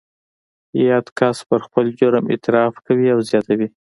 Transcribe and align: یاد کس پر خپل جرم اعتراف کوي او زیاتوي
یاد 0.87 1.07
کس 1.17 1.37
پر 1.47 1.59
خپل 1.65 1.85
جرم 1.99 2.25
اعتراف 2.31 2.73
کوي 2.85 3.07
او 3.13 3.19
زیاتوي 3.29 3.67